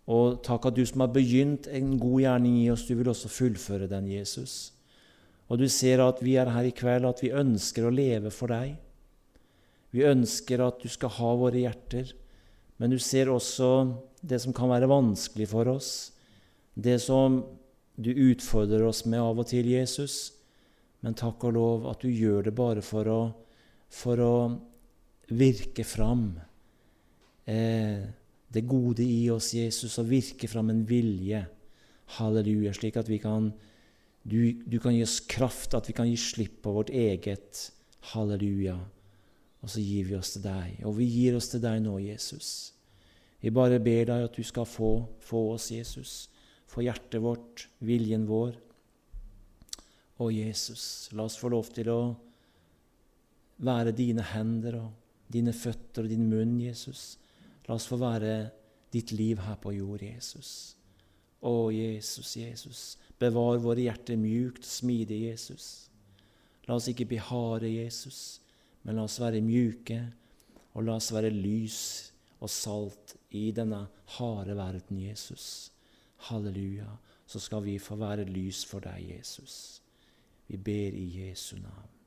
Og 0.10 0.42
takk 0.44 0.68
at 0.68 0.76
du 0.76 0.84
som 0.88 1.06
har 1.06 1.14
begynt 1.16 1.70
en 1.72 1.96
god 2.02 2.24
gjerning 2.26 2.58
i 2.60 2.70
oss, 2.74 2.88
du 2.88 2.96
vil 3.00 3.12
også 3.12 3.32
fullføre 3.32 3.88
den, 3.92 4.10
Jesus. 4.12 4.74
Og 5.48 5.60
du 5.62 5.68
ser 5.72 6.02
at 6.04 6.20
vi 6.24 6.36
er 6.40 6.52
her 6.52 6.68
i 6.68 6.76
kveld, 6.76 7.08
at 7.08 7.22
vi 7.24 7.32
ønsker 7.36 7.88
å 7.88 7.94
leve 7.94 8.32
for 8.34 8.52
deg. 8.52 8.76
Vi 9.94 10.04
ønsker 10.08 10.64
at 10.66 10.82
du 10.82 10.90
skal 10.92 11.14
ha 11.20 11.34
våre 11.38 11.62
hjerter, 11.62 12.12
men 12.82 12.92
du 12.92 12.98
ser 13.00 13.30
også 13.30 13.70
det 14.26 14.40
som 14.42 14.56
kan 14.56 14.72
være 14.72 14.90
vanskelig 14.90 15.48
for 15.52 15.70
oss, 15.70 15.92
det 16.74 16.98
som 17.04 17.44
du 17.96 18.10
utfordrer 18.10 18.82
oss 18.88 19.04
med 19.06 19.22
av 19.22 19.44
og 19.44 19.48
til, 19.52 19.70
Jesus. 19.70 20.34
Men 21.06 21.16
takk 21.20 21.44
og 21.46 21.56
lov 21.56 21.88
at 21.92 22.02
du 22.02 22.10
gjør 22.10 22.48
det 22.48 22.56
bare 22.58 22.82
for 22.84 23.10
å, 23.12 23.22
for 23.94 24.24
å 24.24 24.36
virke 25.38 25.86
fram 25.88 26.28
eh, 27.46 28.04
det 28.54 28.64
gode 28.70 29.04
i 29.06 29.30
oss, 29.34 29.54
Jesus, 29.58 29.98
og 30.02 30.10
virke 30.12 30.48
fram 30.48 30.70
en 30.74 30.84
vilje. 30.88 31.42
Halleluja, 32.18 32.74
slik 32.76 33.00
at 33.02 33.10
vi 33.10 33.18
kan 33.24 33.52
du, 34.24 34.54
du, 34.66 34.78
kan 34.80 34.94
gi 34.96 35.04
oss 35.04 35.20
kraft, 35.28 35.74
at 35.76 35.90
vi 35.90 35.96
kan 35.98 36.08
gi 36.08 36.18
slipp 36.20 36.62
på 36.64 36.72
vårt 36.78 36.94
eget. 36.94 37.66
Halleluja. 38.14 38.78
Og 39.64 39.72
så 39.72 39.84
gir 39.84 40.08
vi 40.08 40.16
oss 40.16 40.36
til 40.36 40.46
deg. 40.46 40.80
Og 40.88 40.96
vi 41.00 41.08
gir 41.10 41.36
oss 41.40 41.50
til 41.52 41.64
deg 41.64 41.82
nå, 41.84 41.98
Jesus. 42.04 42.74
Vi 43.44 43.52
bare 43.52 43.82
ber 43.84 44.06
deg 44.08 44.28
at 44.28 44.38
du 44.38 44.44
skal 44.48 44.68
få, 44.68 44.94
få 45.24 45.44
oss, 45.56 45.72
Jesus. 45.74 46.14
Få 46.72 46.86
hjertet 46.86 47.24
vårt, 47.24 47.68
viljen 47.84 48.28
vår. 48.30 48.56
Å, 50.24 50.30
Jesus, 50.32 51.10
la 51.12 51.26
oss 51.28 51.40
få 51.40 51.52
lov 51.52 51.72
til 51.76 51.90
å 51.92 52.02
være 53.64 53.96
dine 53.96 54.24
hender 54.34 54.80
og 54.80 55.03
dine 55.32 55.54
føtter 55.56 56.06
og 56.06 56.12
din 56.12 56.28
munn, 56.30 56.58
Jesus. 56.62 57.18
La 57.68 57.78
oss 57.78 57.88
få 57.90 57.98
være 58.02 58.52
ditt 58.94 59.14
liv 59.16 59.42
her 59.42 59.58
på 59.62 59.74
jord, 59.76 60.04
Jesus. 60.04 60.76
Å, 61.44 61.72
Jesus, 61.74 62.36
Jesus. 62.38 62.84
Bevar 63.20 63.60
våre 63.64 63.86
hjerter 63.86 64.20
mjukt 64.20 64.64
og 64.64 64.70
smidig, 64.70 65.24
Jesus. 65.30 65.68
La 66.68 66.78
oss 66.78 66.88
ikke 66.92 67.08
bli 67.10 67.20
harde, 67.20 67.68
Jesus, 67.68 68.40
men 68.84 68.96
la 68.96 69.08
oss 69.08 69.20
være 69.20 69.44
mjuke, 69.44 70.00
og 70.74 70.88
la 70.88 70.98
oss 70.98 71.12
være 71.14 71.32
lys 71.34 71.80
og 72.44 72.52
salt 72.52 73.16
i 73.36 73.50
denne 73.56 73.86
harde 74.18 74.56
verden, 74.58 75.00
Jesus. 75.00 75.72
Halleluja. 76.30 76.88
Så 77.28 77.40
skal 77.40 77.64
vi 77.66 77.80
få 77.80 77.98
være 78.00 78.28
lys 78.28 78.64
for 78.68 78.84
deg, 78.84 79.16
Jesus. 79.16 79.82
Vi 80.48 80.60
ber 80.60 80.96
i 80.96 81.08
Jesu 81.24 81.56
navn. 81.58 82.03